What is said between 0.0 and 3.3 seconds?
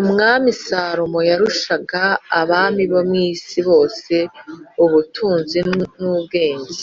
Umwami Salomo yarushaga abami bo mu